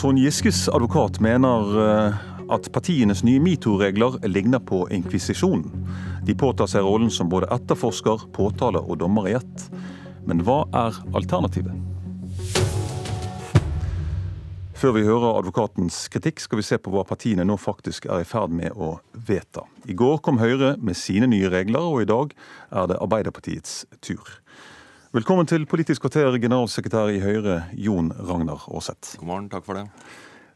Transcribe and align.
Trond 0.00 0.18
Giskes 0.18 0.68
advokat 0.68 1.20
mener 1.20 1.80
eh, 1.80 2.14
at 2.48 2.68
partienes 2.72 3.20
nye 3.20 3.40
metoo-regler 3.44 4.14
ligner 4.32 4.62
på 4.64 4.86
inkvisisjonen. 4.96 5.66
De 6.24 6.32
påtar 6.40 6.70
seg 6.72 6.86
rollen 6.86 7.10
som 7.12 7.28
både 7.28 7.50
etterforsker, 7.52 8.24
påtale 8.32 8.80
og 8.80 8.96
dommer 9.02 9.28
i 9.28 9.34
ett. 9.36 9.66
Men 10.24 10.40
hva 10.46 10.62
er 10.72 10.96
alternativet? 11.12 11.76
Før 14.80 14.96
vi 14.96 15.04
hører 15.04 15.42
advokatens 15.42 16.06
kritikk, 16.08 16.40
skal 16.40 16.62
vi 16.62 16.68
se 16.70 16.80
på 16.80 16.96
hva 16.96 17.04
partiene 17.04 17.44
nå 17.44 17.60
faktisk 17.60 18.08
er 18.08 18.24
i 18.24 18.30
ferd 18.32 18.56
med 18.56 18.72
å 18.72 18.94
vedta. 19.28 19.68
I 19.84 20.00
går 20.00 20.22
kom 20.24 20.40
Høyre 20.40 20.78
med 20.80 20.96
sine 20.96 21.28
nye 21.28 21.52
regler, 21.52 21.84
og 21.84 22.06
i 22.06 22.08
dag 22.08 22.32
er 22.72 22.88
det 22.88 23.02
Arbeiderpartiets 23.04 23.82
tur. 24.00 24.24
Velkommen 25.10 25.42
til 25.50 25.64
Politisk 25.66 26.04
kvarter, 26.04 26.36
generalsekretær 26.38 27.08
i 27.10 27.16
Høyre, 27.18 27.64
Jon 27.74 28.12
Ragnar 28.14 28.60
Aarseth. 28.70 29.16
God 29.18 29.26
morgen, 29.26 29.46
takk 29.50 29.64
for 29.66 29.74
det. 29.74 29.80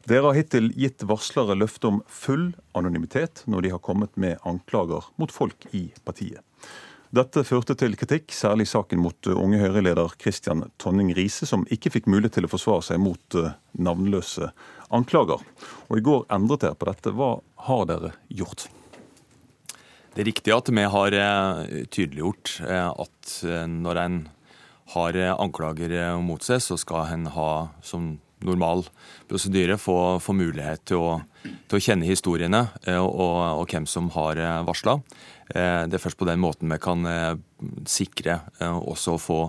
Dere 0.06 0.28
har 0.28 0.36
hittil 0.38 0.68
gitt 0.78 1.02
varslere 1.10 1.56
løfte 1.58 1.88
om 1.88 1.96
full 2.06 2.52
anonymitet 2.78 3.42
når 3.50 3.64
de 3.64 3.72
har 3.72 3.80
kommet 3.82 4.12
med 4.14 4.38
anklager 4.46 5.08
mot 5.18 5.34
folk 5.34 5.66
i 5.74 5.88
partiet. 6.06 6.38
Dette 7.10 7.42
førte 7.42 7.74
til 7.80 7.98
kritikk, 7.98 8.30
særlig 8.30 8.68
saken 8.70 9.02
mot 9.02 9.26
uh, 9.26 9.34
unge 9.34 9.58
Høyre-leder 9.58 10.14
Christian 10.22 10.62
Tonning 10.78 11.10
Riise, 11.18 11.50
som 11.50 11.66
ikke 11.74 11.90
fikk 11.96 12.06
mulighet 12.06 12.38
til 12.38 12.46
å 12.46 12.52
forsvare 12.54 12.86
seg 12.92 13.02
mot 13.02 13.38
uh, 13.40 13.56
navnløse 13.74 14.52
anklager. 14.94 15.42
Og 15.88 15.98
I 15.98 16.06
går 16.12 16.28
endret 16.38 16.62
dere 16.62 16.78
på 16.78 16.92
dette. 16.92 17.10
Hva 17.10 17.32
har 17.66 17.90
dere 17.90 18.12
gjort? 18.30 18.68
Det 20.14 20.22
er 20.22 20.30
riktig 20.30 20.54
at 20.54 20.70
vi 20.70 20.86
har 20.94 21.18
uh, 21.18 21.74
tydeliggjort 21.90 22.54
at 22.70 23.36
når 23.82 24.02
en 24.04 24.22
har 24.92 25.16
anklager 25.32 26.18
mot 26.20 26.42
seg, 26.44 26.60
så 26.60 26.76
skal 26.76 27.14
en 27.14 27.26
ha 27.32 27.50
som 27.82 28.18
normal 28.44 28.84
prosedyre 29.28 29.78
få, 29.80 30.18
få 30.20 30.34
mulighet 30.36 30.84
til 30.90 31.00
å, 31.00 31.12
til 31.42 31.78
å, 31.78 31.82
kjenne 31.82 32.08
historiene 32.08 32.60
og, 32.98 33.14
og, 33.16 33.64
hvem 33.70 33.86
som 33.88 34.10
har 34.12 34.40
varsla. 34.68 34.98
Eh, 35.48 35.84
det 35.88 35.98
er 35.98 36.02
først 36.02 36.20
på 36.20 36.28
den 36.28 36.40
måten 36.42 36.72
vi 36.72 36.80
kan 36.82 37.04
eh, 37.08 37.34
sikre 37.88 38.40
eh, 38.60 38.78
også 38.78 39.16
å 39.16 39.22
få 39.22 39.42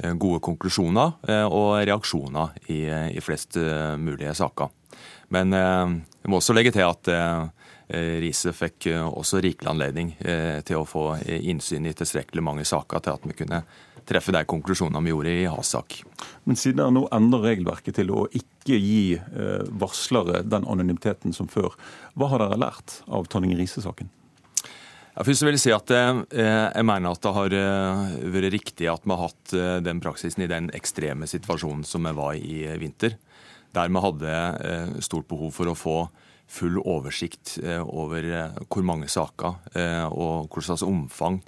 gode 0.00 0.38
konklusjoner 0.40 1.26
og 1.52 1.82
reaksjoner 1.84 2.54
i, 2.72 2.78
i 2.88 3.20
flest 3.20 3.58
mulige 4.00 4.30
saker. 4.32 4.70
Men 5.28 5.52
vi 5.52 6.30
må 6.32 6.38
også 6.38 6.54
legge 6.56 6.72
til 6.72 6.86
at 6.86 7.10
Riise 8.24 8.54
fikk 8.56 8.86
også 8.94 9.42
rikelig 9.44 9.68
anledning 9.74 10.14
til 10.64 10.80
å 10.80 10.86
få 10.88 11.04
innsyn 11.20 11.90
i 11.90 11.92
tilstrekkelig 11.92 12.46
mange 12.46 12.64
saker 12.64 13.04
til 13.04 13.18
at 13.18 13.28
vi 13.28 13.36
kunne 13.42 13.60
treffe 14.10 14.34
de 14.34 14.44
konklusjonene 14.50 15.04
vi 15.06 15.14
gjorde 15.14 15.34
i 15.44 15.48
Hasak. 15.50 16.00
Men 16.44 16.58
siden 16.58 16.82
dere 16.82 16.94
nå 16.98 17.06
endrer 17.14 17.46
regelverket 17.52 18.00
til 18.00 18.10
å 18.12 18.26
ikke 18.34 18.76
gi 18.76 19.02
varslere 19.80 20.42
den 20.44 20.66
anonymiteten 20.66 21.34
som 21.36 21.48
før, 21.50 21.78
hva 22.18 22.32
har 22.34 22.42
dere 22.42 22.58
lært 22.60 23.00
av 23.08 23.30
Tonning 23.30 23.54
Riise-saken? 23.58 24.10
Ja, 25.20 25.24
først 25.26 25.42
vil 25.42 25.56
Jeg 25.56 25.60
si 25.64 25.72
at 25.74 25.90
eh, 25.92 26.18
jeg 26.32 26.86
mener 26.86 27.12
at 27.12 27.20
det 27.24 27.32
har 27.34 27.54
eh, 27.58 28.12
vært 28.32 28.54
riktig 28.54 28.86
at 28.88 29.02
vi 29.04 29.12
har 29.12 29.26
hatt 29.26 29.54
eh, 29.58 29.78
den 29.82 29.98
praksisen 30.00 30.46
i 30.46 30.50
den 30.50 30.70
ekstreme 30.76 31.26
situasjonen 31.28 31.82
som 31.84 32.06
vi 32.06 32.12
var 32.16 32.38
i 32.38 32.62
vinter. 32.80 33.18
Der 33.74 33.90
vi 33.90 34.02
hadde 34.02 34.38
stort 35.04 35.28
behov 35.30 35.52
for 35.54 35.70
å 35.70 35.76
få 35.78 35.96
full 36.50 36.80
oversikt 36.82 37.58
over 37.80 38.26
hvor 38.66 38.86
mange 38.86 39.06
saker 39.10 39.58
og 40.10 40.50
hva 40.50 40.64
slags 40.66 40.82
omfang 40.86 41.40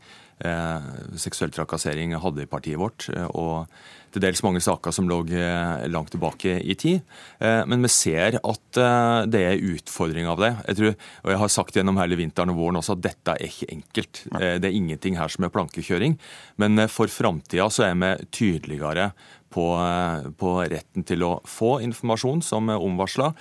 seksuell 1.19 1.53
trakassering 1.55 2.15
hadde 2.19 2.45
i 2.45 2.51
partiet 2.51 2.81
vårt. 2.81 3.09
og 3.35 3.67
til 4.13 4.23
dels 4.25 4.43
mange 4.45 4.61
saker 4.63 4.95
som 4.95 5.09
lå 5.09 5.23
eh, 5.33 5.87
langt 5.91 6.13
tilbake 6.13 6.59
i 6.61 6.77
tid. 6.79 7.03
Eh, 7.41 7.63
men 7.69 7.85
vi 7.85 7.91
ser 7.93 8.39
at 8.39 8.81
eh, 8.81 9.19
det 9.33 9.43
er 9.49 9.67
utfordring 9.73 10.29
av 10.31 10.43
det. 10.43 10.53
Jeg 10.69 10.81
tror, 10.81 10.97
og 11.25 11.33
jeg 11.33 11.43
har 11.43 11.53
sagt 11.57 11.79
gjennom 11.79 12.01
hele 12.01 12.19
vinteren 12.21 12.53
og 12.53 12.61
våren 12.61 12.81
også 12.81 12.97
at 12.97 13.05
dette 13.09 13.37
er 13.37 13.49
ikke 13.49 13.71
enkelt. 13.73 14.25
Det 14.33 14.69
er 14.69 14.77
ingenting 14.77 15.19
her 15.21 15.33
som 15.33 15.47
er 15.47 15.55
plankekjøring. 15.55 16.19
Men 16.61 16.87
for 16.93 17.13
framtida 17.13 17.69
så 17.73 17.89
er 17.89 17.97
vi 18.03 18.13
tydeligere 18.35 19.13
på, 19.53 19.67
på, 20.41 20.57
retten 20.73 21.07
til 21.07 21.25
å 21.29 21.33
få 21.49 21.77
informasjon 21.85 22.43
som 22.47 22.73
omvarsla, 22.73 23.33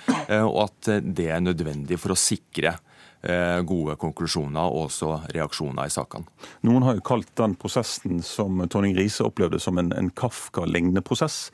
og 0.44 0.56
at 0.66 0.90
det 1.02 1.28
er 1.32 1.44
nødvendig 1.44 1.98
for 2.00 2.14
å 2.14 2.18
sikre 2.18 2.76
Eh, 3.22 3.60
gode 3.62 3.94
konklusjoner 4.02 4.64
og 4.66 4.88
også 4.88 5.12
reaksjoner 5.30 5.86
i 5.86 5.92
sakene. 5.94 6.26
Noen 6.66 6.82
har 6.82 6.96
jo 6.96 7.04
kalt 7.06 7.28
den 7.38 7.52
prosessen 7.54 8.18
som 8.26 8.58
Tonning 8.66 8.96
Riise 8.98 9.22
opplevde 9.22 9.60
som 9.62 9.78
en, 9.78 9.92
en 9.94 10.08
Kafka-lignende 10.10 11.04
prosess. 11.06 11.52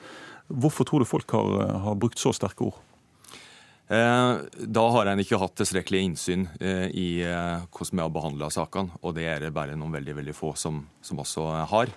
Hvorfor 0.49 0.89
tror 0.89 1.05
du 1.05 1.11
folk 1.11 1.35
har, 1.37 1.59
har 1.85 1.99
brukt 2.01 2.17
så 2.17 2.33
sterke 2.33 2.71
ord? 2.71 2.79
Eh, 3.93 4.31
da 4.65 4.87
har 4.97 5.13
en 5.13 5.21
ikke 5.21 5.43
hatt 5.43 5.59
tilstrekkelig 5.61 6.01
innsyn 6.07 6.49
eh, 6.57 6.89
i 6.89 7.09
hvordan 7.21 8.01
vi 8.01 8.05
har 8.07 8.17
behandla 8.17 8.49
sakene, 8.55 8.97
og 9.05 9.19
det 9.21 9.29
er 9.29 9.45
det 9.45 9.53
bare 9.61 9.77
noen 9.77 10.01
veldig 10.01 10.17
veldig 10.23 10.37
få 10.41 10.55
som, 10.57 10.81
som 11.05 11.21
også 11.21 11.51
har. 11.69 11.93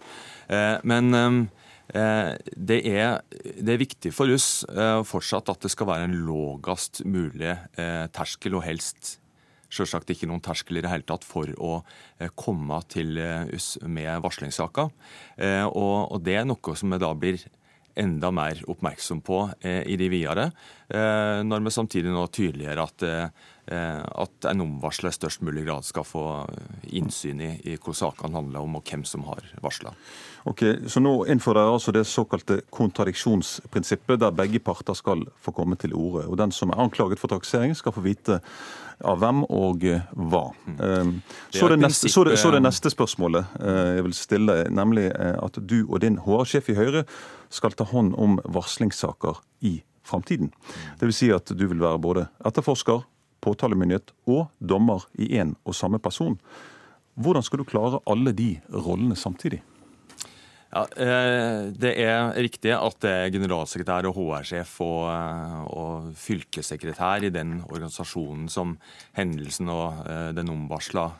Men 0.84 1.48
det 1.92 2.78
er, 2.88 3.18
det 3.60 3.74
er, 3.74 3.80
viktig 3.82 4.14
for 4.16 4.32
oss 4.32 4.64
fortsatt 5.10 5.50
at 5.52 5.66
det 5.66 5.72
skal 5.74 5.90
være 5.90 6.08
en 6.08 6.16
lågest 6.24 7.02
mulig 7.04 7.58
terskel, 8.16 8.56
og 8.56 8.64
helst 8.64 9.18
selvsagt 9.72 10.12
ikke 10.12 10.30
noen 10.30 10.44
terskel 10.44 10.80
i 10.80 10.84
det 10.84 10.92
hele 10.92 11.08
tatt 11.08 11.26
for 11.28 11.50
å 11.60 11.80
eh, 12.20 12.32
komme 12.36 12.82
til 12.92 13.18
oss 13.22 13.74
eh, 13.82 13.88
med 13.88 14.22
varslingssaker. 14.24 14.92
Og, 15.72 15.98
og 16.12 16.22
det 16.26 16.38
er 16.42 16.48
noe 16.48 16.78
som 16.78 16.92
vi 16.94 17.02
da 17.02 17.12
blir 17.18 17.42
enda 18.00 18.30
mer 18.32 18.62
oppmerksom 18.72 19.20
på 19.26 19.38
i 19.62 19.98
de 20.00 20.08
videre, 20.08 20.46
når 20.88 21.66
vi 21.66 21.74
samtidig 21.76 22.14
nå 22.14 22.22
tydeliggjør 22.32 22.80
at 22.86 23.04
Eh, 23.61 23.61
at 23.72 24.48
en 24.52 24.64
omvarsler 24.66 25.14
i 25.14 25.16
størst 25.16 25.44
mulig 25.48 25.64
grad 25.68 25.86
skal 25.88 26.04
få 26.08 26.26
innsyn 26.92 27.40
i, 27.40 27.52
i 27.72 27.78
hva 27.80 27.94
sakene 27.96 28.36
handler 28.36 28.66
om, 28.66 28.76
og 28.80 28.88
hvem 28.90 29.06
som 29.08 29.24
har 29.30 29.46
varsla. 29.64 29.94
Okay, 30.50 30.80
så 30.90 31.02
nå 31.04 31.14
innfører 31.30 31.62
dere 31.62 31.74
altså 31.76 31.94
det 31.94 32.04
såkalte 32.10 32.62
kontradiksjonsprinsippet, 32.74 34.20
der 34.24 34.34
begge 34.36 34.62
parter 34.64 34.98
skal 34.98 35.24
få 35.42 35.54
komme 35.56 35.78
til 35.80 35.94
orde. 35.94 36.26
Og 36.28 36.40
den 36.42 36.54
som 36.56 36.74
er 36.74 36.82
anklaget 36.82 37.22
for 37.22 37.32
taksering, 37.32 37.76
skal 37.78 37.94
få 37.94 38.04
vite 38.06 38.40
av 39.06 39.22
hvem 39.22 39.44
og 39.50 39.86
hva. 40.12 40.44
Mm. 40.66 41.22
Så, 41.54 41.70
det 41.70 41.78
neste, 41.82 42.10
så, 42.10 42.26
det, 42.26 42.38
så 42.42 42.52
det 42.54 42.64
neste 42.64 42.92
spørsmålet 42.94 43.54
eh, 43.62 43.94
jeg 43.98 44.08
vil 44.08 44.18
stille, 44.18 44.58
nemlig 44.74 45.08
at 45.18 45.62
du 45.62 45.80
og 45.84 46.02
din 46.04 46.20
HR-sjef 46.26 46.72
i 46.74 46.78
Høyre 46.78 47.06
skal 47.54 47.78
ta 47.78 47.88
hånd 47.90 48.14
om 48.18 48.40
varslingssaker 48.46 49.42
i 49.68 49.80
framtiden. 50.08 50.52
Dvs. 51.02 51.22
Si 51.22 51.32
at 51.34 51.54
du 51.54 51.66
vil 51.68 51.82
være 51.82 52.02
både 52.02 52.28
etterforsker, 52.46 53.06
påtalemyndighet 53.42 54.14
og 54.30 54.48
dommer 54.60 55.06
i 55.20 55.34
én 55.42 55.56
og 55.66 55.78
samme 55.78 56.00
person. 56.00 56.40
Hvordan 57.20 57.44
skal 57.44 57.62
du 57.62 57.68
klare 57.68 58.00
alle 58.10 58.34
de 58.34 58.56
rollene 58.72 59.18
samtidig? 59.20 59.62
Ja, 60.72 60.86
eh, 60.96 61.72
Det 61.76 61.98
er 62.00 62.32
riktig 62.40 62.72
at 62.72 62.96
det 63.04 63.12
er 63.12 63.32
generalsekretær 63.34 64.08
og 64.08 64.16
HR-sjef 64.16 64.78
og, 64.80 65.10
eh, 65.12 65.64
og, 65.68 66.14
fylkessekretær 66.16 67.26
i 67.28 67.30
den 67.30 67.62
organisasjonen 67.68 68.48
som 68.50 68.78
hendelsen 69.14 69.68
og 69.68 70.08
eh, 70.08 70.32
den 70.32 70.50
omvarsla 70.50 71.12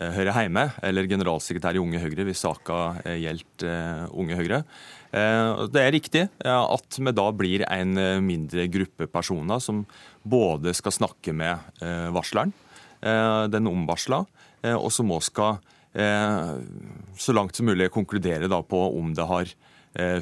hører 0.00 0.32
hjemme, 0.32 0.62
eller 0.86 1.08
generalsekretær 1.10 1.76
i 1.76 1.82
Unge 1.82 2.00
Høyre 2.00 2.24
hvis 2.24 2.40
saka 2.46 2.78
gjelder 3.04 4.08
Unge 4.16 4.38
Høyre. 4.38 4.62
Det 5.10 5.82
er 5.82 5.92
riktig 5.92 6.22
at 6.46 6.98
vi 7.02 7.12
da 7.12 7.26
blir 7.36 7.66
en 7.66 7.98
mindre 8.24 8.64
gruppe 8.72 9.08
personer 9.10 9.60
som 9.60 9.82
både 10.22 10.74
skal 10.76 10.94
snakke 10.94 11.34
med 11.36 11.82
eh, 11.82 12.08
varsleren, 12.14 12.52
eh, 13.00 13.44
den 13.52 13.68
omvarsla, 13.70 14.24
eh, 14.62 14.76
og 14.76 14.90
som 14.92 15.12
òg 15.12 15.24
skal 15.26 15.60
så 15.90 17.32
langt 17.34 17.56
som 17.58 17.66
mulig 17.66 17.88
konkludere 17.90 18.46
på 18.46 18.80
om 18.94 19.08
det 19.10 19.24
har 19.26 19.48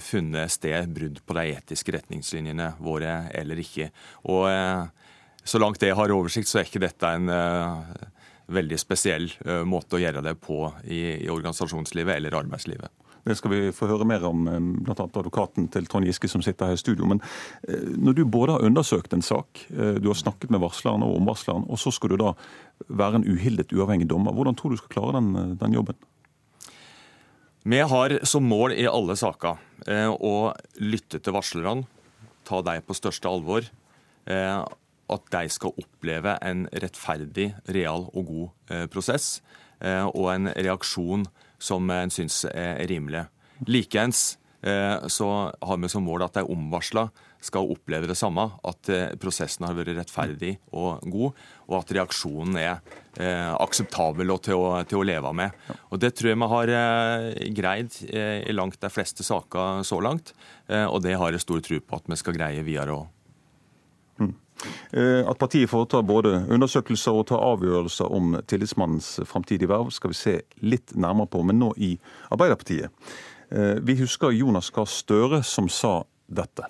funnet 0.00 0.48
sted 0.48 0.88
brudd 0.96 1.19
på 1.28 1.34
de 1.36 1.42
etiske 1.58 1.92
retningslinjene 1.92 2.70
våre 2.80 3.28
eller 3.36 3.60
ikke. 3.60 3.90
Og 4.32 4.48
så 5.44 5.60
langt 5.60 5.84
jeg 5.84 5.92
har 5.92 6.14
oversikt, 6.16 6.48
så 6.48 6.62
er 6.62 6.70
ikke 6.70 6.80
dette 6.86 7.10
en 7.19 7.28
veldig 8.48 8.78
spesiell 8.80 9.28
måte 9.68 9.98
å 9.98 10.00
gjøre 10.00 10.22
det 10.24 10.34
på 10.40 10.62
i, 10.84 11.24
i 11.24 11.28
organisasjonslivet 11.28 12.16
eller 12.16 12.36
arbeidslivet. 12.38 12.90
Det 13.28 13.36
skal 13.36 13.52
vi 13.52 13.72
få 13.76 13.88
høre 13.90 14.06
mer 14.08 14.24
om, 14.24 14.46
eh, 14.48 14.58
bl.a. 14.86 15.04
advokaten 15.04 15.68
til 15.72 15.88
Trond 15.88 16.06
Giske 16.08 16.30
som 16.32 16.42
sitter 16.44 16.70
her 16.70 16.78
i 16.78 16.80
studio. 16.80 17.08
Men 17.08 17.20
eh, 17.68 17.84
når 17.98 18.16
du 18.16 18.24
både 18.24 18.56
har 18.56 18.64
undersøkt 18.64 19.12
en 19.12 19.24
sak, 19.24 19.66
eh, 19.68 19.98
du 20.00 20.08
har 20.08 20.18
snakket 20.18 20.52
med 20.54 20.62
varsleren 20.62 21.04
og 21.04 21.18
omvarsleren, 21.18 21.66
og 21.68 21.80
så 21.80 21.92
skal 21.94 22.14
du 22.14 22.22
da 22.22 22.32
være 22.88 23.20
en 23.20 23.28
uhildet, 23.28 23.74
uavhengig 23.74 24.08
dommer, 24.08 24.32
hvordan 24.32 24.56
tror 24.56 24.72
du 24.72 24.78
du 24.78 24.82
skal 24.82 24.94
klare 24.96 25.18
den, 25.18 25.58
den 25.60 25.76
jobben? 25.76 25.98
Vi 27.68 27.80
har 27.84 28.14
som 28.24 28.46
mål 28.48 28.72
i 28.78 28.86
alle 28.88 29.16
saker 29.18 29.58
å 30.14 30.34
lytte 30.80 31.18
til 31.20 31.34
varslerne, 31.34 31.84
ta 32.48 32.62
dem 32.64 32.84
på 32.86 32.96
største 32.96 33.28
alvor. 33.28 33.66
At 35.08 35.25
de 35.32 35.49
skal 35.49 35.76
oppleve 35.81 36.37
en 36.44 36.66
rettferdig, 36.72 37.55
real 37.72 38.08
og 38.12 38.26
god 38.28 38.88
prosess, 38.93 39.38
og 39.81 40.26
en 40.34 40.50
reaksjon 40.52 41.25
som 41.58 41.90
en 41.90 42.12
syns 42.12 42.43
er 42.50 42.82
rimelig. 42.90 43.25
Likeens 43.66 44.38
eh, 44.62 45.06
så 45.06 45.31
har 45.60 45.81
vi 45.82 45.90
som 45.90 46.06
mål 46.06 46.26
at 46.28 46.38
de 46.38 46.44
omvarsla 46.46 47.08
skal 47.43 47.70
oppleve 47.70 48.08
det 48.10 48.16
samme. 48.19 48.44
At 48.66 48.90
eh, 48.93 49.14
prosessen 49.20 49.66
har 49.66 49.76
vært 49.78 49.96
rettferdig 49.99 50.56
og 50.70 51.05
god, 51.11 51.43
og 51.69 51.76
at 51.81 51.93
reaksjonen 51.99 52.58
er 52.61 52.78
eh, 53.19 53.50
akseptabel 53.58 54.34
og 54.34 54.43
til 54.46 54.58
å, 54.58 54.72
til 54.88 55.02
å, 55.02 55.06
leve 55.06 55.34
med. 55.37 55.69
Og 55.90 56.02
Det 56.02 56.14
tror 56.19 56.32
jeg 56.32 56.40
vi 56.43 56.50
har 56.54 56.75
eh, 56.78 57.28
greid 57.58 58.00
eh, 58.08 58.40
i 58.46 58.56
langt 58.56 58.81
de 58.82 58.93
fleste 58.93 59.26
saker 59.26 59.84
så 59.87 60.00
langt. 60.04 60.34
Eh, 60.69 60.87
og 60.87 61.02
det 61.06 61.19
har 61.19 61.34
jeg 61.34 61.46
stor 61.46 61.62
tro 61.64 61.81
på 61.82 62.02
at 62.02 62.11
vi 62.11 62.20
skal 62.20 62.38
greie 62.38 62.66
videre 62.66 62.99
òg. 63.02 63.14
Eh, 64.93 65.22
at 65.22 65.38
partiet 65.40 65.70
foretar 65.70 66.06
både 66.06 66.44
undersøkelser 66.50 67.19
og 67.19 67.28
tar 67.31 67.44
avgjørelser 67.44 68.14
om 68.14 68.38
tillitsmannens 68.49 69.20
framtidige 69.28 69.70
verv, 69.70 69.93
skal 69.94 70.14
vi 70.14 70.19
se 70.19 70.38
litt 70.64 70.96
nærmere 70.96 71.31
på, 71.31 71.44
men 71.46 71.60
nå 71.62 71.72
i 71.76 71.94
Arbeiderpartiet. 72.31 72.90
Vi 73.49 73.94
husker 73.96 74.34
Jonas 74.37 74.69
Gahr 74.76 74.84
Støre 74.93 75.38
som 75.40 75.70
sa 75.72 76.02
dette. 76.28 76.66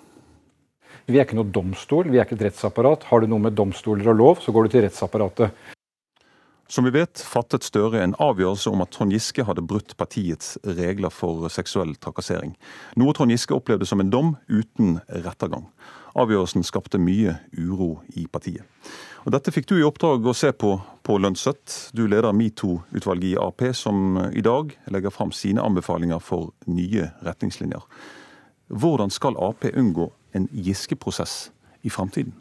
Vi 1.09 1.17
er 1.17 1.25
ikke 1.25 1.39
noe 1.39 1.49
domstol, 1.49 2.07
vi 2.07 2.21
er 2.21 2.27
ikke 2.27 2.37
et 2.37 2.45
rettsapparat. 2.47 3.07
Har 3.09 3.23
du 3.23 3.27
noe 3.27 3.41
med 3.41 3.57
domstoler 3.57 4.07
og 4.11 4.17
lov, 4.19 4.41
så 4.43 4.53
går 4.53 4.67
du 4.67 4.75
til 4.75 4.83
rettsapparatet. 4.85 5.75
Som 6.69 6.85
vi 6.85 6.93
vet, 6.93 7.17
fattet 7.25 7.65
Støre 7.65 8.03
en 8.03 8.13
avgjørelse 8.21 8.69
om 8.69 8.83
at 8.85 8.91
Trond 8.93 9.15
Giske 9.15 9.41
hadde 9.47 9.63
brutt 9.65 9.95
partiets 9.97 10.53
regler 10.77 11.09
for 11.09 11.49
seksuell 11.49 11.95
trakassering. 11.97 12.53
Noe 13.01 13.15
Trond 13.17 13.33
Giske 13.33 13.57
opplevde 13.57 13.87
som 13.89 14.03
en 14.03 14.11
dom 14.13 14.35
uten 14.45 14.99
rettergang. 15.09 15.65
Avgjørelsen 16.17 16.65
skapte 16.65 17.01
mye 17.01 17.35
uro 17.57 17.99
i 18.17 18.25
partiet. 18.31 18.65
Og 19.27 19.33
Dette 19.35 19.51
fikk 19.53 19.67
du 19.69 19.75
i 19.77 19.85
oppdrag 19.85 20.25
å 20.25 20.33
se 20.33 20.51
på 20.55 20.77
på 21.05 21.17
Lønset. 21.17 21.91
Du 21.93 22.05
leder 22.07 22.35
metoo-utvalget 22.35 23.33
i 23.33 23.37
Ap, 23.41 23.63
som 23.73 24.17
i 24.29 24.43
dag 24.45 24.75
legger 24.93 25.13
fram 25.13 25.31
sine 25.35 25.63
anbefalinger 25.65 26.21
for 26.21 26.51
nye 26.69 27.09
retningslinjer. 27.25 27.81
Hvordan 28.69 29.09
skal 29.09 29.37
Ap 29.41 29.65
unngå 29.73 30.11
en 30.37 30.45
Giske-prosess 30.53 31.49
i 31.81 31.89
framtiden? 31.89 32.35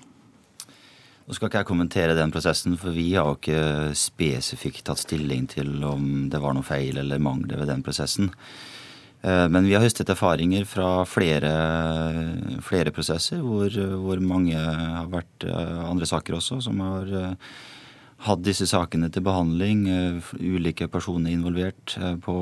Nå 1.29 1.37
skal 1.37 1.51
ikke 1.51 1.61
jeg 1.61 1.69
kommentere 1.69 2.17
den 2.17 2.33
prosessen, 2.33 2.77
for 2.81 2.95
vi 2.97 3.11
har 3.13 3.35
ikke 3.35 3.93
spesifikt 3.97 4.87
tatt 4.89 5.03
stilling 5.03 5.45
til 5.53 5.75
om 5.85 6.29
det 6.33 6.41
var 6.41 6.57
noe 6.57 6.65
feil 6.65 6.97
eller 7.01 7.21
mangler 7.21 7.61
ved 7.61 7.69
den 7.69 7.85
prosessen. 7.85 8.31
Eh, 9.23 9.47
men 9.51 9.67
vi 9.67 9.75
har 9.75 9.83
høstet 9.83 10.11
erfaringer 10.13 10.67
fra 10.69 11.03
flere, 11.09 11.51
flere 12.65 12.93
prosesser, 12.95 13.43
hvor, 13.43 13.73
hvor, 14.05 14.23
mange 14.23 14.55
har 14.55 15.11
vært 15.11 15.49
eh, 15.49 15.81
andre 15.89 16.07
saker 16.07 16.39
også, 16.39 16.61
som 16.69 16.79
har 16.85 17.11
eh, 17.11 17.59
hatt 18.29 18.45
disse 18.47 18.69
sakene 18.71 19.11
til 19.11 19.27
behandling. 19.27 19.85
Ulike 20.39 20.89
personer 20.91 21.35
involvert 21.35 21.97
på 22.23 22.39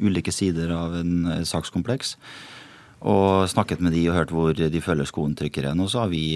ulike 0.00 0.32
sider 0.32 0.72
av 0.76 1.00
en 1.00 1.44
sakskompleks 1.44 2.16
og 2.98 3.44
snakket 3.46 3.78
med 3.84 3.92
de 3.94 4.00
og 4.10 4.16
hørt 4.16 4.32
hvor 4.34 4.56
de 4.58 4.80
føler 4.82 5.06
skoen 5.06 5.36
trykker 5.38 5.68
hen. 5.68 5.78
Og 5.84 5.92
så 5.92 6.00
har 6.02 6.08
vi 6.10 6.32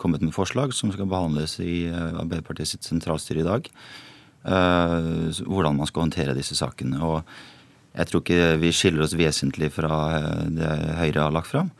kommet 0.00 0.22
med 0.24 0.32
forslag 0.32 0.72
som 0.72 0.88
skal 0.94 1.10
behandles 1.10 1.58
i 1.60 1.90
Arbeiderpartiets 1.92 2.78
sentralstyre 2.88 3.42
i 3.42 3.44
dag. 3.44 3.68
Hvordan 4.46 5.76
man 5.76 5.90
skal 5.90 6.06
håndtere 6.06 6.38
disse 6.38 6.56
sakene. 6.56 7.02
Og 7.04 7.20
jeg 7.96 8.08
tror 8.10 8.22
ikke 8.22 8.56
vi 8.60 8.72
skiller 8.76 9.06
oss 9.06 9.16
vesentlig 9.16 9.70
fra 9.74 9.96
det 10.52 10.72
Høyre 10.98 11.26
har 11.26 11.34
lagt 11.34 11.50
fram. 11.52 11.70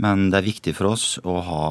Men 0.00 0.30
det 0.32 0.40
er 0.40 0.48
viktig 0.48 0.72
for 0.78 0.94
oss 0.94 1.18
å 1.28 1.36
ha 1.44 1.64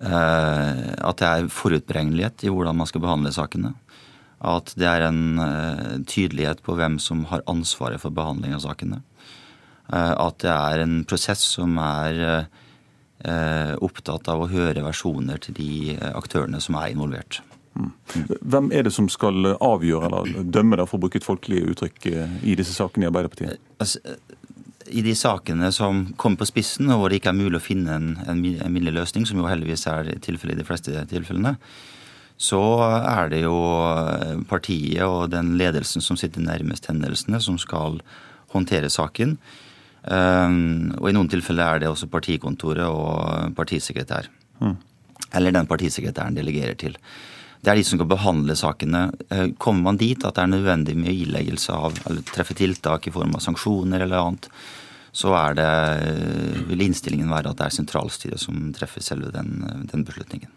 eh, 0.00 0.80
at 0.96 1.20
det 1.20 1.28
er 1.28 1.52
forutberegnelighet 1.52 2.46
i 2.46 2.52
hvordan 2.52 2.78
man 2.80 2.88
skal 2.88 3.04
behandle 3.04 3.34
sakene. 3.36 3.74
At 4.42 4.72
det 4.80 4.88
er 4.88 5.06
en 5.10 5.22
eh, 5.38 6.00
tydelighet 6.08 6.64
på 6.64 6.76
hvem 6.78 6.98
som 7.02 7.26
har 7.30 7.44
ansvaret 7.50 8.00
for 8.02 8.14
behandling 8.14 8.56
av 8.56 8.64
sakene. 8.64 9.02
Eh, 9.92 10.14
at 10.16 10.40
det 10.44 10.52
er 10.52 10.86
en 10.86 11.02
prosess 11.08 11.44
som 11.58 11.76
er 11.82 12.22
eh, 12.32 13.74
opptatt 13.76 14.30
av 14.32 14.44
å 14.44 14.50
høre 14.52 14.84
versjoner 14.86 15.42
til 15.44 15.58
de 15.60 15.72
eh, 15.98 16.12
aktørene 16.16 16.62
som 16.64 16.80
er 16.80 16.94
involvert. 16.94 17.42
Mm. 17.72 17.90
Hvem 18.52 18.68
er 18.76 18.84
det 18.86 18.92
som 18.92 19.08
skal 19.08 19.54
avgjøre 19.54 20.10
eller 20.10 20.44
dømme, 20.44 20.76
da, 20.80 20.86
for 20.88 20.98
å 20.98 21.06
bruke 21.06 21.20
et 21.20 21.26
folkelig 21.26 21.62
uttrykk, 21.72 22.10
i 22.44 22.56
disse 22.58 22.74
sakene 22.76 23.06
i 23.06 23.10
Arbeiderpartiet? 23.10 23.62
Altså, 23.82 24.02
I 24.92 25.04
de 25.06 25.14
sakene 25.16 25.70
som 25.72 26.04
kommer 26.20 26.42
på 26.42 26.50
spissen, 26.50 26.90
og 26.92 27.00
hvor 27.00 27.12
det 27.12 27.22
ikke 27.22 27.32
er 27.32 27.40
mulig 27.40 27.60
å 27.60 27.64
finne 27.64 27.96
en, 27.96 28.12
en, 28.26 28.44
minnelig 28.44 28.98
løsning, 28.98 29.26
som 29.28 29.40
jo 29.40 29.48
heldigvis 29.48 29.86
er 29.90 30.12
tilfellet 30.24 30.58
i 30.58 30.62
de 30.62 30.68
fleste 30.68 31.06
tilfellene, 31.10 31.56
så 32.42 32.60
er 32.98 33.28
det 33.30 33.42
jo 33.44 33.56
partiet 34.50 35.04
og 35.06 35.30
den 35.30 35.54
ledelsen 35.60 36.02
som 36.02 36.18
sitter 36.18 36.42
nærmest 36.42 36.88
hendelsene, 36.90 37.38
som 37.40 37.58
skal 37.60 38.00
håndtere 38.52 38.90
saken. 38.90 39.36
Og 40.02 41.06
i 41.06 41.12
noen 41.14 41.30
tilfeller 41.30 41.76
er 41.76 41.84
det 41.84 41.92
også 41.92 42.10
partikontoret 42.10 42.88
og 42.88 43.54
partisekretær. 43.54 44.26
Mm. 44.58 44.74
Eller 45.38 45.54
den 45.54 45.70
partisekretæren 45.70 46.34
delegerer 46.34 46.74
til. 46.80 46.98
Det 47.62 47.70
er 47.70 47.78
de 47.78 47.84
som 47.86 47.98
skal 48.00 48.10
behandle 48.10 48.56
sakene. 48.58 49.02
Eh, 49.30 49.52
kommer 49.62 49.86
man 49.86 50.00
dit 50.00 50.24
at 50.26 50.34
det 50.34 50.42
er 50.42 50.50
nødvendig 50.50 50.96
med 50.98 51.14
ileggelse 51.14 51.74
av 51.74 51.98
eller 52.10 52.24
treffe 52.26 52.56
tiltak 52.58 53.06
i 53.06 53.12
form 53.14 53.36
av 53.38 53.44
sanksjoner 53.44 54.02
eller 54.02 54.18
annet, 54.18 54.48
så 55.12 55.36
det, 55.54 55.68
vil 56.70 56.82
innstillingen 56.86 57.30
være 57.30 57.52
at 57.52 57.58
det 57.60 57.66
er 57.66 57.74
sentralstyret 57.76 58.40
som 58.40 58.70
treffer 58.72 59.04
selve 59.04 59.28
den, 59.30 59.60
den 59.92 60.06
beslutningen. 60.08 60.48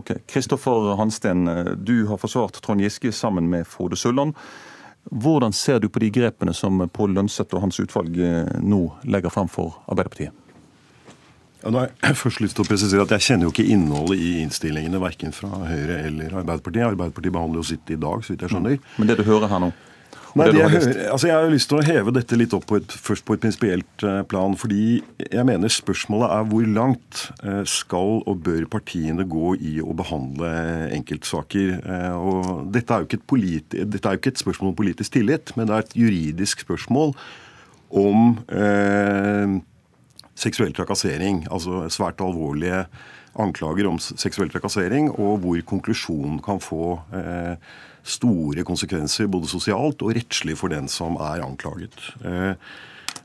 Ok, 0.00 0.14
Kristoffer 0.26 0.94
Hansten, 0.96 1.44
du 1.84 2.06
har 2.08 2.18
forsvart 2.18 2.56
Trond 2.64 2.80
Giske 2.80 3.12
sammen 3.12 3.50
med 3.52 3.68
Frode 3.68 3.98
Sulland. 4.00 4.34
Hvordan 5.10 5.52
ser 5.52 5.78
du 5.78 5.88
på 5.88 6.02
de 6.02 6.10
grepene 6.10 6.52
som 6.54 6.82
Pål 6.92 7.14
Lønseth 7.16 7.54
og 7.56 7.64
hans 7.66 7.78
utvalg 7.80 8.18
eh, 8.18 8.50
nå 8.60 8.82
legger 9.08 9.32
fram 9.32 9.48
for 9.48 9.78
Arbeiderpartiet? 9.86 10.47
Ja, 11.68 11.72
da 11.74 11.82
har 11.82 11.90
jeg 11.92 12.16
først 12.24 12.40
lyst 12.40 12.56
til 12.56 12.64
å 12.64 12.68
presisere 12.68 13.04
at 13.04 13.12
Jeg 13.18 13.26
kjenner 13.26 13.48
jo 13.48 13.52
ikke 13.52 13.68
innholdet 13.68 14.22
i 14.24 14.30
innstillingene 14.40 15.02
verken 15.02 15.36
fra 15.36 15.50
Høyre 15.68 16.00
eller 16.08 16.40
Arbeiderpartiet. 16.40 16.86
Arbeiderpartiet 16.94 17.34
behandler 17.36 17.60
jo 17.60 17.68
sitt 17.74 17.92
i 17.92 18.00
dag, 18.00 18.24
så 18.24 18.32
vidt 18.32 18.46
jeg 18.46 18.54
skjønner. 18.54 18.80
Men 18.96 19.10
det 19.10 19.18
du 19.20 19.26
hører 19.28 19.52
her 19.52 19.62
nå? 19.66 19.70
Nei, 20.36 20.46
jeg, 20.52 20.68
hører, 20.70 20.98
altså 21.10 21.26
jeg 21.26 21.34
har 21.34 21.50
lyst 21.50 21.70
til 21.70 21.78
å 21.80 21.84
heve 21.84 22.12
dette 22.14 22.36
litt 22.36 22.52
opp 22.54 22.66
på 22.68 22.76
et, 22.78 22.92
først 23.08 23.24
på 23.26 23.34
et 23.34 23.42
prinsipielt 23.42 24.04
eh, 24.06 24.20
plan. 24.28 24.54
Fordi 24.60 24.98
jeg 25.24 25.44
mener 25.48 25.72
spørsmålet 25.72 26.34
er 26.36 26.48
hvor 26.48 26.68
langt 26.78 27.22
eh, 27.42 27.62
skal 27.68 28.20
og 28.20 28.42
bør 28.46 28.68
partiene 28.70 29.26
gå 29.28 29.54
i 29.58 29.78
å 29.82 29.96
behandle 29.98 30.52
enkeltsaker. 30.96 31.80
Eh, 31.80 32.12
og 32.16 32.68
dette 32.76 32.94
er, 32.94 33.02
jo 33.02 33.10
ikke 33.10 33.20
et 33.20 33.30
politi, 33.34 33.82
dette 33.84 34.04
er 34.04 34.16
jo 34.16 34.22
ikke 34.22 34.36
et 34.36 34.44
spørsmål 34.44 34.72
om 34.72 34.78
politisk 34.78 35.16
tillit, 35.16 35.52
men 35.58 35.68
det 35.68 35.76
er 35.76 35.88
et 35.88 35.98
juridisk 36.04 36.64
spørsmål 36.64 37.16
om 37.98 38.36
eh, 38.52 39.58
seksuell 40.38 40.74
trakassering. 40.76 41.44
Altså 41.50 41.86
svært 41.92 42.22
alvorlige 42.24 42.84
anklager 43.38 43.88
om 43.90 43.98
seksuell 44.00 44.50
trakassering, 44.52 45.10
og 45.14 45.42
hvor 45.42 45.60
konklusjonen 45.66 46.40
kan 46.44 46.62
få 46.62 46.98
eh, 47.14 47.54
store 48.08 48.64
konsekvenser 48.66 49.28
både 49.30 49.50
sosialt 49.50 50.02
og 50.02 50.14
rettslig 50.16 50.56
for 50.58 50.72
den 50.72 50.88
som 50.90 51.18
er 51.20 51.44
anklaget. 51.44 51.98
Eh, 52.24 52.54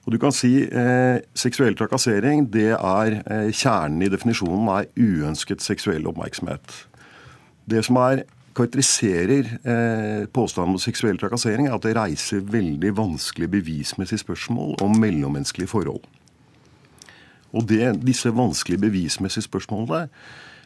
og 0.03 0.11
du 0.11 0.19
kan 0.19 0.33
si 0.35 0.65
eh, 0.67 1.23
Seksuell 1.37 1.77
trakassering 1.79 2.47
det 2.51 2.73
er 2.75 3.19
eh, 3.23 3.49
kjernen 3.55 4.03
i 4.03 4.11
definisjonen 4.11 4.67
er 4.73 4.89
uønsket 4.99 5.63
seksuell 5.63 6.07
oppmerksomhet. 6.11 6.79
Det 7.69 7.83
som 7.87 7.99
er 8.03 8.25
karakteriserer 8.53 9.47
eh, 9.63 10.25
påstanden 10.33 10.75
om 10.75 10.81
seksuell 10.81 11.17
trakassering, 11.17 11.69
er 11.69 11.77
at 11.77 11.87
det 11.87 11.95
reiser 11.97 12.43
veldig 12.43 12.91
vanskelige 12.99 13.55
bevismessige 13.55 14.21
spørsmål 14.21 14.75
om 14.83 14.99
mellommenneskelige 14.99 15.71
forhold. 15.71 16.03
Og 17.53 17.67
det, 17.69 17.85
disse 18.05 18.33
vanskelige 18.33 18.81
bevismessige 18.87 19.45
spørsmålene 19.45 20.07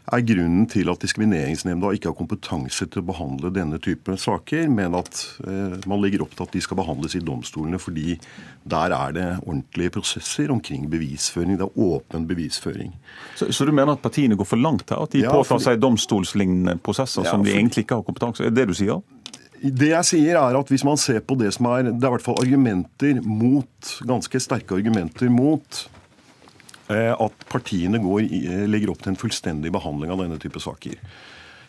er 0.08 0.24
grunnen 0.24 0.68
til 0.72 0.88
at 0.88 1.02
Diskrimineringsnemnda 1.04 1.90
ikke 1.96 2.08
har 2.12 2.16
kompetanse 2.16 2.86
til 2.88 3.02
å 3.02 3.08
behandle 3.10 3.52
denne 3.52 3.80
type 3.84 4.14
saker, 4.22 4.70
men 4.72 4.96
at 4.96 5.20
eh, 5.44 5.76
man 5.90 6.00
legger 6.00 6.24
opp 6.24 6.38
til 6.38 6.46
at 6.46 6.56
de 6.56 6.62
skal 6.64 6.80
behandles 6.80 7.18
i 7.20 7.24
domstolene, 7.28 7.80
fordi 7.82 8.16
der 8.64 8.96
er 8.96 9.18
det 9.18 9.28
ordentlige 9.42 9.98
prosesser 9.98 10.54
omkring 10.54 10.88
bevisføring. 10.92 11.58
Det 11.60 11.68
er 11.68 11.84
åpen 11.90 12.28
bevisføring. 12.30 12.96
Så, 13.36 13.50
så 13.52 13.68
du 13.68 13.74
mener 13.74 13.98
at 13.98 14.04
partiene 14.06 14.40
går 14.40 14.48
for 14.48 14.64
langt 14.64 14.96
her? 14.96 15.04
At 15.04 15.16
de 15.16 15.26
ja, 15.26 15.34
påtar 15.34 15.60
seg 15.66 15.84
domstolslignende 15.84 16.78
prosesser 16.80 17.28
ja, 17.28 17.36
som 17.36 17.44
de 17.44 17.52
for... 17.52 17.60
egentlig 17.60 17.84
ikke 17.84 18.00
har 18.00 18.08
kompetanse? 18.08 18.48
Er 18.48 18.56
det 18.56 18.70
du 18.72 18.76
sier? 18.80 19.04
Det 19.58 19.90
jeg 19.90 20.06
sier 20.06 20.38
er 20.38 20.54
at 20.54 20.70
Hvis 20.70 20.84
man 20.86 21.00
ser 21.02 21.18
på 21.26 21.34
det 21.40 21.50
som 21.56 21.66
er 21.72 21.88
det 21.88 21.96
er 21.98 22.12
i 22.12 22.14
hvert 22.14 22.24
fall 22.24 22.38
argumenter 22.40 23.20
mot, 23.26 23.94
ganske 24.08 24.40
sterke 24.40 24.78
argumenter 24.78 25.32
mot 25.34 25.88
at 26.90 27.48
partiene 27.52 28.00
går, 28.00 28.22
eh, 28.28 28.68
legger 28.68 28.94
opp 28.94 29.02
til 29.04 29.14
en 29.14 29.20
fullstendig 29.20 29.72
behandling 29.76 30.12
av 30.14 30.22
denne 30.24 30.40
type 30.40 30.60
saker. 30.64 30.96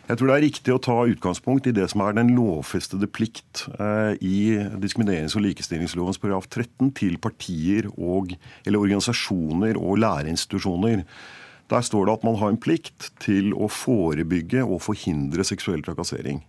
Jeg 0.09 0.17
tror 0.17 0.29
det 0.29 0.35
er 0.39 0.45
riktig 0.47 0.73
å 0.73 0.81
ta 0.81 0.95
utgangspunkt 1.05 1.67
i 1.69 1.73
det 1.75 1.85
som 1.91 2.01
er 2.01 2.15
den 2.17 2.31
lovfestede 2.33 3.05
plikt 3.13 3.67
eh, 3.75 4.15
i 4.25 4.57
diskriminerings- 4.81 5.35
og 5.37 5.43
likestillingslovens 5.45 6.17
paragraf 6.17 6.47
13 6.49 6.93
til 6.97 7.19
partier 7.21 7.91
og, 7.91 8.33
eller 8.65 8.81
organisasjoner 8.81 9.77
og 9.77 9.99
læreinstitusjoner. 10.01 11.03
Der 11.69 11.85
står 11.85 12.07
det 12.07 12.15
at 12.15 12.25
man 12.25 12.39
har 12.41 12.49
en 12.49 12.57
plikt 12.57 13.11
til 13.21 13.51
å 13.53 13.69
forebygge 13.69 14.63
og 14.65 14.81
forhindre 14.81 15.45
seksuell 15.45 15.83
trakassering. 15.85 16.41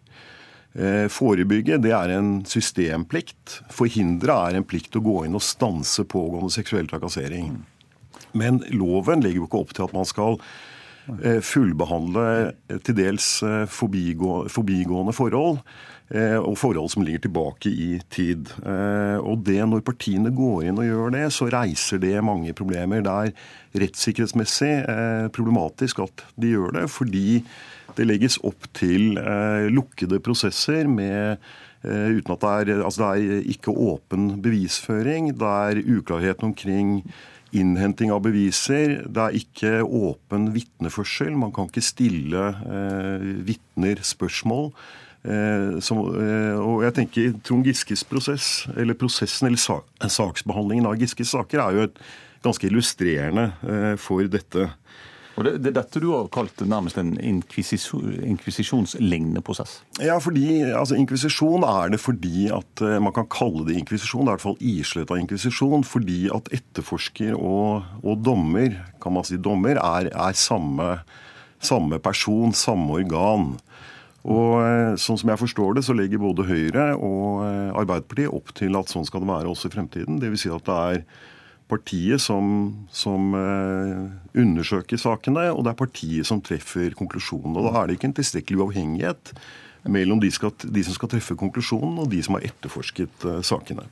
Forebygge 1.10 1.80
det 1.82 1.90
er 1.92 2.12
en 2.14 2.44
systemplikt. 2.46 3.58
Forhindre 3.74 4.36
er 4.46 4.56
en 4.56 4.64
plikt 4.64 4.92
til 4.94 5.02
å 5.02 5.04
gå 5.04 5.16
inn 5.26 5.36
og 5.36 5.44
stanse 5.44 6.06
pågående 6.08 6.54
seksuell 6.54 6.88
trakassering. 6.88 7.58
Men 8.36 8.60
loven 8.74 9.24
legger 9.24 9.42
jo 9.42 9.48
ikke 9.48 9.62
opp 9.62 9.76
til 9.76 9.86
at 9.86 9.94
man 9.96 10.08
skal 10.08 10.38
eh, 11.22 11.40
fullbehandle 11.44 12.26
til 12.86 12.98
dels 12.98 13.30
forbigå, 13.72 14.42
forbigående 14.52 15.16
forhold. 15.16 15.62
Og 16.10 16.56
forhold 16.58 16.88
som 16.90 17.04
ligger 17.06 17.20
tilbake 17.22 17.70
i 17.70 18.00
tid. 18.10 18.48
Og 19.22 19.44
det 19.46 19.60
når 19.62 19.84
partiene 19.86 20.32
går 20.34 20.64
inn 20.66 20.80
og 20.82 20.88
gjør 20.88 21.12
det, 21.14 21.20
så 21.30 21.46
reiser 21.54 22.00
det 22.02 22.16
mange 22.26 22.50
problemer. 22.50 23.04
Det 23.06 23.12
er 23.12 23.84
rettssikkerhetsmessig 23.84 24.72
problematisk 25.30 26.02
at 26.02 26.24
de 26.34 26.50
gjør 26.56 26.74
det, 26.80 26.84
fordi 26.90 27.44
det 27.94 28.08
legges 28.10 28.40
opp 28.42 28.66
til 28.74 29.14
lukkede 29.70 30.18
prosesser 30.26 30.90
med 30.90 31.38
Eh, 31.80 32.12
uten 32.18 32.34
at 32.34 32.42
det 32.42 32.74
er, 32.74 32.82
altså 32.84 33.00
det 33.00 33.10
er 33.40 33.50
ikke 33.54 33.72
åpen 33.72 34.34
bevisføring. 34.44 35.32
Det 35.40 35.48
er 35.48 35.80
uklarhet 35.80 36.42
omkring 36.44 37.00
innhenting 37.56 38.12
av 38.14 38.22
beviser. 38.24 39.00
Det 39.06 39.22
er 39.22 39.36
ikke 39.38 39.72
åpen 39.84 40.50
vitneførsel. 40.54 41.32
Man 41.38 41.52
kan 41.54 41.70
ikke 41.70 41.84
stille 41.84 42.48
eh, 42.62 43.30
vitner 43.46 44.02
spørsmål. 44.06 44.70
Eh, 45.20 45.76
som, 45.84 46.00
eh, 46.16 46.56
og 46.56 46.84
jeg 46.86 46.96
tenker 46.96 47.34
Trond 47.44 47.66
Giskes 47.68 48.06
prosess, 48.08 48.66
eller 48.76 48.96
prosessen 48.96 49.50
eller 49.50 49.60
sak, 49.60 49.84
saksbehandlingen 50.00 50.88
av 50.88 50.96
Giskes 50.96 51.34
saker, 51.34 51.60
er 51.60 51.76
jo 51.76 51.88
et 51.88 51.98
ganske 52.44 52.70
illustrerende 52.70 53.50
eh, 53.68 53.96
for 54.00 54.24
dette. 54.32 54.70
Og 55.38 55.44
det, 55.46 55.52
det, 55.62 55.70
Dette 55.76 56.00
du 56.02 56.08
har 56.12 56.26
kalt 56.34 56.60
nærmest 56.66 56.98
en 57.00 57.12
inkvisisjonslignende 57.20 59.42
prosess? 59.46 59.72
Ja, 60.02 60.18
fordi, 60.22 60.62
altså 60.66 60.94
Inkvisisjon 60.98 61.62
er 61.66 61.88
det 61.94 62.00
fordi 62.02 62.48
at 62.52 62.82
uh, 62.84 62.98
man 63.02 63.12
kan 63.16 63.26
kalle 63.30 63.66
det 63.68 63.76
inkvisisjon. 63.80 64.24
Det 64.26 64.28
er 64.28 64.32
i 64.32 64.34
hvert 64.38 64.48
fall 64.48 64.64
islett 64.72 65.10
av 65.12 65.18
inkvisisjon. 65.22 65.82
Fordi 65.86 66.20
at 66.34 66.52
etterforsker 66.60 67.32
og, 67.38 67.68
og 68.02 68.14
dommer 68.26 68.70
kan 69.02 69.12
man 69.16 69.24
si 69.26 69.36
dommer, 69.40 69.74
er, 69.80 70.04
er 70.10 70.34
samme, 70.36 70.88
samme, 71.62 71.96
person, 72.02 72.52
samme 72.56 72.90
organ. 73.00 73.44
Og 74.28 74.52
uh, 74.60 74.94
sånn 75.00 75.18
som 75.22 75.30
jeg 75.32 75.42
forstår 75.46 75.70
det, 75.78 75.84
så 75.86 75.92
legger 75.96 76.18
både 76.20 76.48
Høyre 76.50 76.86
og 76.98 77.24
uh, 77.46 77.78
Arbeiderpartiet 77.80 78.34
opp 78.34 78.48
til 78.58 78.72
at 78.76 78.90
sånn 78.92 79.08
skal 79.08 79.20
det 79.24 79.32
være 79.32 79.48
også 79.48 79.66
i 79.70 79.74
fremtiden. 79.78 80.20
Dvs. 80.20 80.40
Si 80.44 80.50
at 80.52 80.66
det 80.68 80.76
er 80.90 80.96
partiet 81.70 82.22
som, 82.22 82.50
som 82.92 83.34
uh, 83.36 84.10
undersøker 84.38 85.00
sakene, 85.00 85.48
og 85.54 85.64
det 85.64 85.72
er 85.72 85.78
partiet 85.78 86.28
som 86.28 86.42
treffer 86.44 86.96
konklusjonen. 86.98 87.56
Og 87.56 87.68
Da 87.68 87.74
er 87.80 87.88
det 87.88 87.98
ikke 87.98 88.10
en 88.10 88.16
tilstrekkelig 88.18 88.60
uavhengighet 88.60 89.34
mellom 89.90 90.20
de, 90.20 90.28
skal, 90.34 90.52
de, 90.60 90.82
som 90.84 90.96
skal 90.96 91.14
treffe 91.14 91.38
konklusjonen, 91.40 92.02
og 92.02 92.10
de 92.12 92.20
som 92.26 92.36
har 92.36 92.48
etterforsket 92.50 93.28
uh, 93.28 93.38
sakene. 93.46 93.86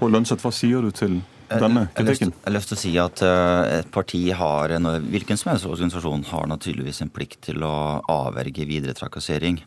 Og 0.00 0.10
Lønseth, 0.10 0.42
hva 0.42 0.50
sier 0.54 0.82
du 0.82 0.90
til 0.96 1.20
denne 1.52 1.84
kritikken? 1.94 2.32
Jeg 2.32 2.48
har 2.48 2.56
lyst 2.56 2.72
til 2.72 2.78
å 2.78 2.82
si 2.82 2.94
at 2.98 3.22
uh, 3.26 3.62
et 3.82 3.92
parti 3.94 4.24
har, 4.34 4.74
en, 4.78 4.94
hvilken 5.12 5.38
som 5.38 5.52
helst 5.52 5.68
organisasjon 5.68 6.26
har 6.32 6.48
naturligvis 6.50 7.04
en 7.04 7.12
plikt 7.12 7.44
til 7.50 7.62
å 7.66 7.74
avverge 8.10 8.66
videre 8.68 8.96
trakassering. 8.98 9.62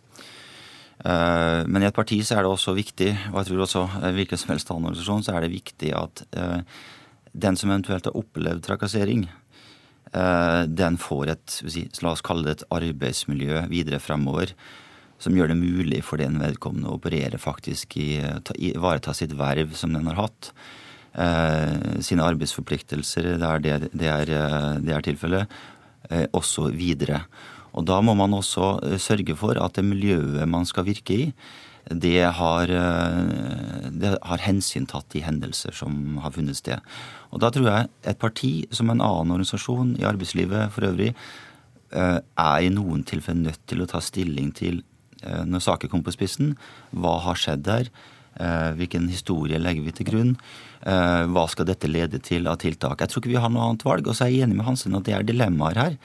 Men 1.06 1.84
i 1.84 1.86
et 1.86 1.94
parti 1.94 2.16
så 2.24 2.38
er 2.38 2.46
det 2.46 2.50
også 2.50 2.72
viktig, 2.74 3.10
og 3.28 3.36
jeg 3.42 3.50
tror 3.50 3.64
også 3.66 3.82
hvilken 4.16 4.40
som 4.40 4.54
helst 4.54 4.70
annen 4.72 4.88
organisasjon, 4.88 5.25
så 5.28 5.34
er 5.36 5.44
det 5.44 5.52
viktig 5.52 5.90
at 5.94 6.22
den 7.36 7.58
som 7.60 7.72
eventuelt 7.72 8.08
har 8.08 8.15
opplevd 8.18 8.63
trakassering, 8.65 9.27
eh, 10.13 10.63
den 10.72 10.98
får 11.01 11.36
et 11.36 11.60
la 12.01 12.15
oss 12.15 12.24
kalle 12.25 12.48
det 12.48 12.58
et 12.58 12.68
arbeidsmiljø 12.77 13.65
videre 13.72 14.00
fremover 14.00 14.56
som 15.20 15.36
gjør 15.36 15.54
det 15.54 15.60
mulig 15.60 16.01
for 16.06 16.20
den 16.20 16.39
vedkommende 16.42 16.89
å 16.92 16.98
operere 16.98 17.39
faktisk 17.39 17.98
i, 18.01 18.20
ivareta 18.72 19.13
sitt 19.15 19.36
verv 19.38 19.75
som 19.77 19.94
den 19.96 20.08
har 20.12 20.20
hatt. 20.25 20.51
Eh, 21.15 22.01
sine 22.04 22.25
arbeidsforpliktelser 22.27 23.36
der 23.39 23.63
det, 23.63 23.75
det, 23.94 24.10
er, 24.12 24.32
eh, 24.36 24.72
det 24.84 24.96
er 24.96 25.06
tilfellet, 25.06 25.60
eh, 26.10 26.25
også 26.36 26.70
videre. 26.75 27.24
Og 27.75 27.88
da 27.88 28.01
må 28.04 28.15
man 28.20 28.36
også 28.36 28.74
eh, 28.84 28.98
sørge 29.01 29.38
for 29.39 29.60
at 29.62 29.80
det 29.80 29.86
miljøet 29.88 30.48
man 30.48 30.68
skal 30.68 30.88
virke 30.88 31.15
i, 31.15 31.30
det 31.89 32.24
har, 32.34 32.70
eh, 32.70 33.89
det 33.92 34.18
har 34.22 34.38
hensyntatt 34.42 35.10
de 35.13 35.22
hendelser 35.22 35.72
som 35.72 36.18
har 36.18 36.32
funnet 36.32 36.58
sted. 36.58 36.80
Og 37.32 37.42
da 37.42 37.51
tror 37.54 37.68
jeg 37.70 37.89
et 38.04 38.20
parti 38.20 38.65
som 38.72 38.89
en 38.89 39.01
annen 39.01 39.32
organisasjon 39.32 39.96
i 40.00 40.08
arbeidslivet 40.08 40.72
for 40.72 40.88
øvrig 40.89 41.13
eh, 41.92 42.20
er 42.20 42.60
i 42.62 42.74
noen 42.74 43.04
tilfeller 43.06 43.51
nødt 43.51 43.62
til 43.68 43.82
å 43.82 43.88
ta 43.88 44.01
stilling 44.01 44.51
til, 44.56 44.82
eh, 45.22 45.44
når 45.46 45.62
saker 45.62 45.88
kommer 45.88 46.10
på 46.10 46.18
spissen, 46.18 46.56
hva 46.92 47.20
har 47.22 47.36
skjedd 47.36 47.63
der? 47.63 47.89
Hvilken 48.36 49.10
historie 49.12 49.60
legger 49.62 49.86
vi 49.86 49.94
til 49.96 50.10
grunn? 50.10 50.32
Hva 50.84 51.46
skal 51.50 51.68
dette 51.70 51.89
lede 51.89 52.20
til 52.24 52.50
av 52.51 52.60
tiltak? 52.62 53.00
Jeg 53.01 53.12
tror 53.12 53.24
ikke 53.24 53.32
vi 53.32 53.42
har 53.42 53.54
noe 53.54 53.70
annet 53.70 53.86
valg. 53.88 54.10
Og 54.10 54.18
så 54.18 54.25
er 54.25 54.34
jeg 54.34 54.46
enig 54.46 54.60
med 54.60 54.68
Hansen 54.68 54.98
at 54.98 55.08
det 55.08 55.15
er 55.15 55.27
dilemmaer 55.27 55.80
her. 55.80 55.96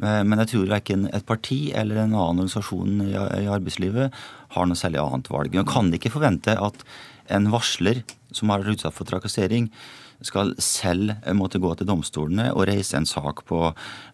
Men 0.00 0.38
jeg 0.42 0.52
tror 0.52 0.68
verken 0.70 1.08
et 1.12 1.26
parti 1.28 1.58
eller 1.76 2.02
en 2.02 2.12
annen 2.12 2.44
organisasjon 2.44 3.00
i 3.10 3.48
arbeidslivet 3.50 4.20
har 4.54 4.68
noe 4.68 4.78
særlig 4.78 5.00
annet 5.02 5.32
valg. 5.32 5.56
Man 5.56 5.68
kan 5.68 5.90
ikke 5.96 6.12
forvente 6.14 6.54
at 6.56 6.84
en 7.30 7.50
varsler 7.52 8.04
som 8.34 8.52
har 8.52 8.62
vært 8.62 8.78
utsatt 8.78 8.96
for 8.96 9.08
trakassering, 9.08 9.68
skal 10.20 10.52
selv 10.60 11.14
måtte 11.36 11.60
gå 11.62 11.70
til 11.80 11.88
domstolene 11.88 12.50
og 12.52 12.66
reise 12.68 12.98
en 12.98 13.08
sak 13.08 13.40
på 13.48 13.62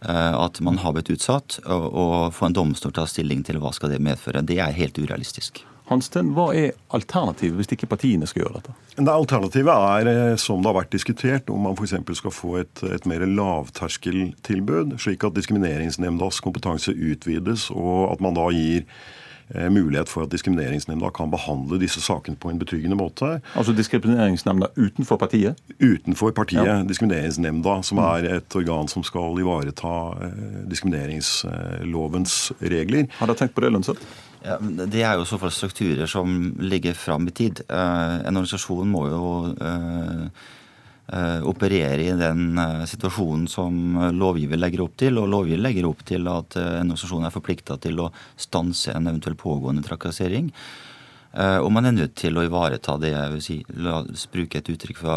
at 0.06 0.61
man 0.62 0.78
har 0.82 0.94
blitt 0.94 1.11
utsatt, 1.11 1.58
og, 1.64 1.87
og 1.90 2.35
få 2.37 2.46
en 2.46 2.58
domstol 2.61 2.92
til 2.92 3.02
å 3.02 3.06
ta 3.06 3.11
stilling 3.11 3.42
til 3.46 3.58
hva 3.62 3.75
skal 3.75 3.90
det 3.90 4.02
medføre. 4.06 4.44
Det 4.46 4.61
er 4.62 4.76
helt 4.76 5.00
urealistisk. 5.02 5.64
Hansten, 5.87 6.33
Hva 6.35 6.49
er 6.57 6.73
alternativet 6.95 7.61
hvis 7.61 7.71
ikke 7.76 7.88
partiene 7.93 8.26
skal 8.26 8.43
gjøre 8.43 8.61
dette? 8.61 8.73
Det 8.97 9.12
Alternativet 9.12 9.71
er, 9.71 10.09
eh, 10.11 10.37
som 10.40 10.62
det 10.62 10.73
har 10.73 10.81
vært 10.81 10.95
diskutert, 10.95 11.50
om 11.52 11.62
man 11.62 11.76
f.eks. 11.78 11.95
skal 12.19 12.35
få 12.35 12.57
et, 12.62 12.83
et 12.90 13.07
mer 13.07 13.23
lavterskeltilbud, 13.26 14.97
slik 15.02 15.26
at 15.26 15.37
Diskrimineringsnemndas 15.37 16.43
kompetanse 16.43 16.90
utvides, 16.90 17.71
og 17.71 18.11
at 18.16 18.25
man 18.25 18.35
da 18.35 18.49
gir 18.50 18.83
eh, 19.55 19.69
mulighet 19.71 20.11
for 20.11 20.26
at 20.26 20.35
Diskrimineringsnemnda 20.35 21.12
kan 21.14 21.31
behandle 21.31 21.78
disse 21.78 22.02
sakene 22.02 22.35
på 22.35 22.50
en 22.50 22.59
betryggende 22.59 22.99
måte. 22.99 23.37
Altså 23.55 23.76
Diskrimineringsnemnda 23.76 24.73
utenfor 24.75 25.23
partiet? 25.23 25.62
Utenfor 25.78 26.35
partiet. 26.35 26.66
Ja. 26.66 26.81
Diskrimineringsnemnda, 26.83 27.78
som 27.87 28.02
mm. 28.02 28.07
er 28.11 28.40
et 28.40 28.59
organ 28.59 28.90
som 28.90 29.07
skal 29.07 29.38
ivareta 29.38 29.99
eh, 30.19 30.62
diskrimineringslovens 30.66 32.40
regler. 32.59 33.07
Har 33.21 33.31
dere 33.31 33.45
tenkt 33.45 33.55
på 33.55 33.62
det, 33.62 33.76
Lønseth? 33.76 34.16
Ja, 34.47 34.61
det 34.62 35.03
er 35.03 35.17
jo 35.19 35.25
i 35.25 35.29
så 35.29 35.38
fall 35.43 35.50
strukturer 35.55 36.07
som 36.11 36.37
ligger 36.62 36.95
fram 36.95 37.26
i 37.26 37.35
tid. 37.35 37.65
Uh, 37.67 38.23
en 38.23 38.37
organisasjon 38.38 38.93
må 38.93 39.03
jo 39.11 39.23
uh, 39.59 40.26
uh, 41.11 41.41
operere 41.50 42.05
i 42.05 42.12
den 42.15 42.61
situasjonen 42.87 43.49
som 43.50 43.99
lovgiver 44.15 44.61
legger 44.61 44.85
opp 44.87 44.95
til. 45.03 45.19
Og 45.19 45.31
lovgiver 45.33 45.65
legger 45.65 45.88
opp 45.91 46.05
til 46.07 46.31
at 46.31 46.59
en 46.61 46.85
organisasjon 46.85 47.26
er 47.26 47.35
forplikta 47.35 47.79
til 47.83 48.05
å 48.05 48.12
stanse 48.38 48.95
en 48.95 49.11
eventuell 49.11 49.38
pågående 49.41 49.83
trakassering. 49.87 50.53
Eh, 51.37 51.59
og 51.61 51.69
man 51.75 51.85
er 51.85 51.93
nødt 51.93 52.14
til 52.16 52.38
å 52.38 52.47
ivareta 52.47 52.95
det 53.00 53.11
jeg 53.12 53.33
vil 53.35 53.43
si, 53.45 53.57
la 53.76 53.99
oss 54.00 54.25
bruke 54.33 54.61
et 54.61 54.71
uttrykk 54.73 55.00
fra, 55.02 55.16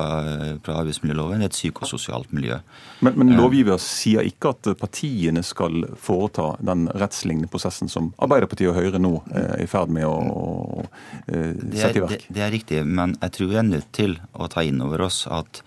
fra 0.66 0.76
arbeidsmiljøloven, 0.82 1.46
et 1.46 1.56
psykososialt 1.56 2.34
miljø. 2.36 2.58
Men, 3.06 3.16
men 3.22 3.32
eh. 3.32 3.40
lovgiver 3.40 3.80
sier 3.80 4.28
ikke 4.28 4.52
at 4.52 4.72
partiene 4.82 5.44
skal 5.48 5.86
foreta 6.00 6.52
den 6.60 6.90
rettslignende 6.92 7.52
prosessen 7.52 7.92
som 7.92 8.12
Arbeiderpartiet 8.20 8.74
og 8.74 8.80
Høyre 8.82 9.00
nå 9.00 9.14
er 9.32 9.64
i 9.64 9.70
ferd 9.70 9.94
med 9.96 10.10
å, 10.10 10.18
å 10.20 10.86
sette 11.30 12.02
i 12.02 12.04
verk? 12.04 12.28
Det, 12.28 12.36
det, 12.36 12.44
er 12.44 12.56
riktig, 12.58 12.84
men 12.84 13.16
jeg 13.22 13.38
tror 13.38 13.54
vi 13.54 13.62
er 13.64 13.70
nødt 13.70 13.92
til 13.96 14.20
å 14.36 14.52
ta 14.52 14.66
inn 14.68 14.84
over 14.84 15.08
oss 15.08 15.24
at 15.32 15.64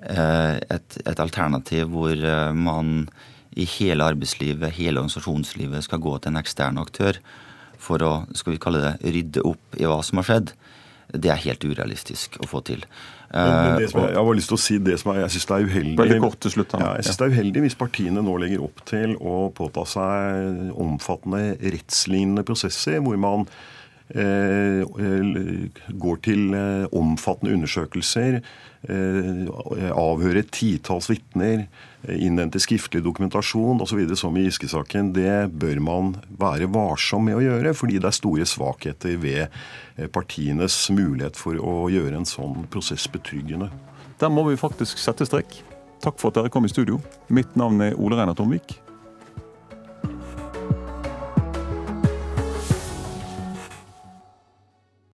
et, 0.00 0.94
et 1.04 1.20
alternativ 1.20 1.90
hvor 1.92 2.16
man 2.56 3.02
i 3.60 3.66
hele 3.68 4.06
arbeidslivet, 4.12 4.72
hele 4.78 5.02
organisasjonslivet, 5.02 5.84
skal 5.84 6.00
gå 6.00 6.14
til 6.16 6.32
en 6.32 6.40
ekstern 6.40 6.80
aktør 6.80 7.18
for 7.80 8.02
å 8.04 8.12
skal 8.36 8.54
vi 8.54 8.60
kalle 8.62 8.82
det, 8.84 8.92
rydde 9.16 9.46
opp 9.48 9.80
i 9.80 9.88
hva 9.88 10.00
som 10.06 10.20
har 10.20 10.28
skjedd, 10.28 10.52
det 11.10 11.32
er 11.32 11.40
helt 11.42 11.64
urealistisk 11.66 12.36
å 12.38 12.46
få 12.46 12.60
til. 12.66 12.84
Men, 13.30 13.50
men 13.50 13.82
jeg, 13.84 13.90
jeg 13.94 14.18
har 14.18 14.36
lyst 14.38 14.50
til 14.50 14.56
å 14.56 14.62
si 14.62 14.76
det 14.82 14.96
som 15.00 15.12
er, 15.12 15.20
jeg 15.24 15.34
synes 15.36 15.48
det 15.48 15.56
er 15.56 15.66
uheldig 15.70 16.20
kort 16.22 16.38
til 16.42 16.54
slutt. 16.54 16.72
Ja, 16.78 16.92
jeg 16.98 17.06
synes 17.06 17.20
det 17.20 17.26
er 17.26 17.34
uheldig 17.36 17.64
hvis 17.66 17.78
partiene 17.78 18.24
nå 18.26 18.36
legger 18.42 18.64
opp 18.66 18.82
til 18.90 19.14
å 19.18 19.34
påta 19.54 19.84
seg 19.86 20.72
omfattende 20.74 21.54
rettslignende 21.62 22.46
prosesser 22.46 22.98
hvor 23.04 23.18
man 23.22 23.46
eh, 23.46 23.79
går 26.02 26.16
til 26.24 26.54
eh, 26.56 26.86
omfattende 26.96 27.54
undersøkelser, 27.54 28.40
eh, 28.88 29.44
avhører 29.90 30.48
titalls 30.50 31.10
vitner, 31.10 31.66
innhenter 32.08 32.62
skriftlig 32.62 33.04
dokumentasjon 33.04 33.80
osv. 33.84 34.02
som 34.16 34.36
i 34.36 34.46
Giske-saken, 34.48 35.12
det 35.14 35.52
bør 35.52 35.80
man 35.84 36.16
være 36.40 36.70
varsom 36.72 37.24
med 37.28 37.38
å 37.38 37.44
gjøre, 37.44 37.74
fordi 37.76 38.00
det 38.00 38.10
er 38.10 38.18
store 38.18 38.46
svakheter 38.48 39.16
ved 39.20 39.46
eh, 39.46 40.08
partienes 40.08 40.90
mulighet 40.90 41.36
for 41.38 41.60
å 41.60 41.88
gjøre 41.92 42.16
en 42.16 42.28
sånn 42.28 42.66
prosess 42.72 43.06
betryggende. 43.10 43.70
Der 44.20 44.32
må 44.32 44.44
vi 44.48 44.60
faktisk 44.60 44.98
sette 45.00 45.24
strek. 45.28 45.62
Takk 46.00 46.16
for 46.20 46.32
at 46.32 46.40
dere 46.40 46.52
kom 46.52 46.64
i 46.64 46.72
studio. 46.72 46.98
Mitt 47.28 47.56
navn 47.60 47.80
er 47.84 47.98
Ole 48.00 48.16
Reinar 48.16 48.36
Tomvik. 48.36 48.80